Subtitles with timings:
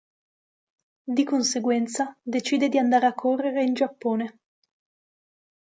[1.15, 4.39] Di conseguenza, decide di andare a correre in Giappone.